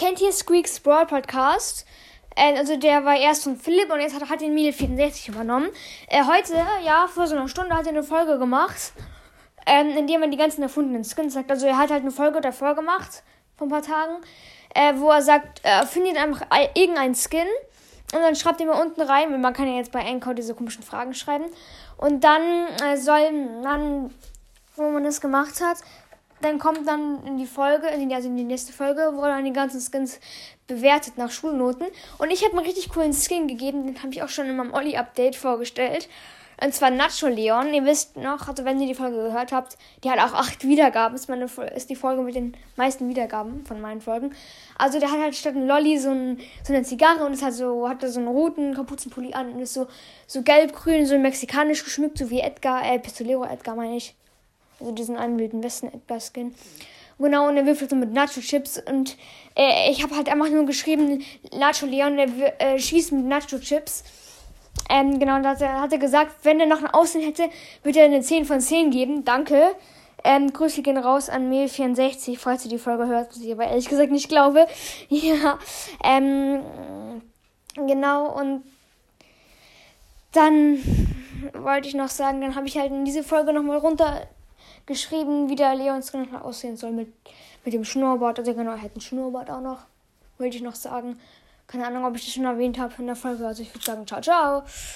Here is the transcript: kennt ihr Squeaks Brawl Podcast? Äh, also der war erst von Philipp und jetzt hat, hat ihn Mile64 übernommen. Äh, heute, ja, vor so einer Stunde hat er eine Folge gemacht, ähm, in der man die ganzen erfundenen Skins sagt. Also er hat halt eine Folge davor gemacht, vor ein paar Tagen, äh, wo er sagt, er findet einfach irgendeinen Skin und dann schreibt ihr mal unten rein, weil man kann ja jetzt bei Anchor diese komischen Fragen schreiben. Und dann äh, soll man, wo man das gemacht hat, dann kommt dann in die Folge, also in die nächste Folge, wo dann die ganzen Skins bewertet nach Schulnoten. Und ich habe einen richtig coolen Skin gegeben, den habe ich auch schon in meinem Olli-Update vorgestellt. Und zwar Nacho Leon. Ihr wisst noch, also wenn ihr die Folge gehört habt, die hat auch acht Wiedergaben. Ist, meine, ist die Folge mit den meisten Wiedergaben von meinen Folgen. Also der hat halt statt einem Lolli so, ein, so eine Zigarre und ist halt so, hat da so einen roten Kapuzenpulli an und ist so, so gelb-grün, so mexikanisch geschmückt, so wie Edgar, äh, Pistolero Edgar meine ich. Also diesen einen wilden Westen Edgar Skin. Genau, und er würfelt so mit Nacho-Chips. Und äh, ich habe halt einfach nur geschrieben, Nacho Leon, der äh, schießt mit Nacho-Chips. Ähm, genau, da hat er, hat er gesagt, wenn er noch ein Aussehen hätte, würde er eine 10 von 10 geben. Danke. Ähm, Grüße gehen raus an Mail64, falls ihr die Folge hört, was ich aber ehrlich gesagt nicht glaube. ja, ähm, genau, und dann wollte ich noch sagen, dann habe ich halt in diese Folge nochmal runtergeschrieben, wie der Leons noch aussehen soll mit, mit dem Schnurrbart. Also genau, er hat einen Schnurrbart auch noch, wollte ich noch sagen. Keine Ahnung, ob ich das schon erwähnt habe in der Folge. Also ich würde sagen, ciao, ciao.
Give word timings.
kennt 0.00 0.22
ihr 0.22 0.32
Squeaks 0.32 0.80
Brawl 0.80 1.04
Podcast? 1.04 1.84
Äh, 2.34 2.56
also 2.56 2.74
der 2.76 3.04
war 3.04 3.16
erst 3.16 3.44
von 3.44 3.56
Philipp 3.56 3.92
und 3.92 4.00
jetzt 4.00 4.14
hat, 4.14 4.30
hat 4.30 4.40
ihn 4.40 4.56
Mile64 4.56 5.28
übernommen. 5.28 5.68
Äh, 6.08 6.24
heute, 6.24 6.54
ja, 6.86 7.06
vor 7.06 7.26
so 7.26 7.36
einer 7.36 7.48
Stunde 7.48 7.74
hat 7.74 7.84
er 7.84 7.90
eine 7.90 8.02
Folge 8.02 8.38
gemacht, 8.38 8.94
ähm, 9.66 9.90
in 9.90 10.06
der 10.06 10.18
man 10.18 10.30
die 10.30 10.38
ganzen 10.38 10.62
erfundenen 10.62 11.04
Skins 11.04 11.34
sagt. 11.34 11.50
Also 11.50 11.66
er 11.66 11.76
hat 11.76 11.90
halt 11.90 12.00
eine 12.00 12.12
Folge 12.12 12.40
davor 12.40 12.74
gemacht, 12.74 13.22
vor 13.58 13.66
ein 13.66 13.70
paar 13.70 13.82
Tagen, 13.82 14.22
äh, 14.74 14.94
wo 14.96 15.10
er 15.10 15.20
sagt, 15.20 15.60
er 15.64 15.86
findet 15.86 16.16
einfach 16.16 16.46
irgendeinen 16.74 17.14
Skin 17.14 17.46
und 18.14 18.22
dann 18.22 18.34
schreibt 18.36 18.60
ihr 18.60 18.66
mal 18.66 18.80
unten 18.80 19.02
rein, 19.02 19.30
weil 19.30 19.38
man 19.38 19.52
kann 19.52 19.68
ja 19.68 19.76
jetzt 19.76 19.92
bei 19.92 20.00
Anchor 20.00 20.32
diese 20.32 20.54
komischen 20.54 20.82
Fragen 20.82 21.12
schreiben. 21.12 21.44
Und 21.98 22.24
dann 22.24 22.68
äh, 22.82 22.96
soll 22.96 23.30
man, 23.62 24.14
wo 24.76 24.88
man 24.88 25.04
das 25.04 25.20
gemacht 25.20 25.60
hat, 25.60 25.76
dann 26.42 26.58
kommt 26.58 26.86
dann 26.86 27.24
in 27.26 27.38
die 27.38 27.46
Folge, 27.46 27.88
also 27.88 28.28
in 28.28 28.36
die 28.36 28.44
nächste 28.44 28.72
Folge, 28.72 29.12
wo 29.14 29.22
dann 29.22 29.44
die 29.44 29.52
ganzen 29.52 29.80
Skins 29.80 30.20
bewertet 30.66 31.18
nach 31.18 31.30
Schulnoten. 31.30 31.86
Und 32.18 32.30
ich 32.30 32.44
habe 32.44 32.56
einen 32.56 32.66
richtig 32.66 32.90
coolen 32.90 33.12
Skin 33.12 33.48
gegeben, 33.48 33.86
den 33.86 34.02
habe 34.02 34.12
ich 34.12 34.22
auch 34.22 34.28
schon 34.28 34.46
in 34.46 34.56
meinem 34.56 34.72
Olli-Update 34.72 35.36
vorgestellt. 35.36 36.08
Und 36.62 36.74
zwar 36.74 36.90
Nacho 36.90 37.26
Leon. 37.26 37.72
Ihr 37.72 37.86
wisst 37.86 38.16
noch, 38.18 38.46
also 38.46 38.66
wenn 38.66 38.80
ihr 38.80 38.86
die 38.86 38.94
Folge 38.94 39.16
gehört 39.16 39.50
habt, 39.50 39.78
die 40.04 40.10
hat 40.10 40.18
auch 40.18 40.34
acht 40.34 40.62
Wiedergaben. 40.62 41.14
Ist, 41.14 41.28
meine, 41.28 41.46
ist 41.74 41.88
die 41.88 41.96
Folge 41.96 42.20
mit 42.20 42.34
den 42.34 42.54
meisten 42.76 43.08
Wiedergaben 43.08 43.64
von 43.64 43.80
meinen 43.80 44.02
Folgen. 44.02 44.34
Also 44.76 45.00
der 45.00 45.10
hat 45.10 45.20
halt 45.20 45.34
statt 45.34 45.56
einem 45.56 45.66
Lolli 45.66 45.98
so, 45.98 46.10
ein, 46.10 46.38
so 46.62 46.74
eine 46.74 46.82
Zigarre 46.82 47.24
und 47.24 47.32
ist 47.32 47.42
halt 47.42 47.54
so, 47.54 47.88
hat 47.88 48.02
da 48.02 48.08
so 48.08 48.20
einen 48.20 48.28
roten 48.28 48.74
Kapuzenpulli 48.74 49.32
an 49.32 49.52
und 49.52 49.60
ist 49.60 49.72
so, 49.72 49.86
so 50.26 50.42
gelb-grün, 50.42 51.06
so 51.06 51.18
mexikanisch 51.18 51.82
geschmückt, 51.82 52.18
so 52.18 52.28
wie 52.28 52.40
Edgar, 52.40 52.84
äh, 52.84 52.98
Pistolero 52.98 53.44
Edgar 53.44 53.74
meine 53.74 53.96
ich. 53.96 54.14
Also 54.80 54.92
diesen 54.92 55.16
einen 55.16 55.38
wilden 55.38 55.62
Westen 55.62 55.88
Edgar 55.88 56.20
Skin. 56.20 56.54
Genau, 57.18 57.48
und 57.48 57.56
er 57.58 57.66
würfelt 57.66 57.90
so 57.90 57.96
mit 57.96 58.12
Nacho-Chips. 58.12 58.82
Und 58.86 59.16
äh, 59.54 59.90
ich 59.90 60.02
habe 60.02 60.16
halt 60.16 60.30
einfach 60.30 60.48
nur 60.48 60.64
geschrieben, 60.64 61.22
Nacho 61.54 61.84
Leon, 61.84 62.16
der 62.16 62.60
äh, 62.60 62.78
schießt 62.78 63.12
mit 63.12 63.26
Nacho-Chips. 63.26 64.04
Ähm, 64.88 65.18
genau, 65.18 65.40
da 65.42 65.50
hat 65.50 65.60
er, 65.60 65.80
hat 65.82 65.92
er 65.92 65.98
gesagt, 65.98 66.32
wenn 66.44 66.60
er 66.60 66.66
noch 66.66 66.82
ein 66.82 66.86
Aussehen 66.86 67.22
hätte, 67.22 67.50
würde 67.82 67.98
er 68.00 68.06
eine 68.06 68.22
10 68.22 68.46
von 68.46 68.60
10 68.60 68.90
geben. 68.90 69.24
Danke. 69.24 69.74
Ähm, 70.24 70.52
Grüße 70.52 70.82
gehen 70.82 70.98
raus 70.98 71.28
an 71.28 71.50
Mail64, 71.52 72.38
falls 72.38 72.64
ihr 72.64 72.70
die 72.70 72.78
Folge 72.78 73.06
hört, 73.06 73.30
was 73.30 73.38
ich 73.38 73.52
aber 73.52 73.66
ehrlich 73.66 73.88
gesagt 73.88 74.10
nicht 74.10 74.28
glaube. 74.28 74.66
ja, 75.08 75.58
ähm, 76.04 76.60
genau, 77.74 78.34
und 78.38 78.62
dann 80.32 80.78
wollte 81.54 81.88
ich 81.88 81.94
noch 81.94 82.08
sagen, 82.08 82.40
dann 82.40 82.54
habe 82.54 82.66
ich 82.66 82.76
halt 82.76 82.92
in 82.92 83.04
diese 83.04 83.22
Folge 83.22 83.52
nochmal 83.52 83.78
runtergeschrieben, 84.90 85.48
wie 85.48 85.56
der 85.56 85.74
Leons 85.74 86.12
noch 86.12 86.42
aussehen 86.42 86.76
soll 86.76 86.92
mit, 86.92 87.08
mit 87.64 87.74
dem 87.74 87.84
Schnurrbart. 87.84 88.38
Also 88.38 88.54
genau, 88.54 88.72
er 88.72 88.82
hat 88.82 88.92
einen 88.92 89.00
Schnurrbart 89.00 89.50
auch 89.50 89.60
noch, 89.60 89.78
wollte 90.38 90.56
ich 90.56 90.62
noch 90.62 90.74
sagen. 90.74 91.18
Keine 91.66 91.86
Ahnung, 91.86 92.04
ob 92.04 92.16
ich 92.16 92.24
das 92.24 92.34
schon 92.34 92.44
erwähnt 92.44 92.78
habe 92.78 92.92
in 92.98 93.06
der 93.06 93.16
Folge. 93.16 93.46
Also 93.46 93.62
ich 93.62 93.72
würde 93.72 93.84
sagen, 93.84 94.06
ciao, 94.06 94.20
ciao. 94.20 94.62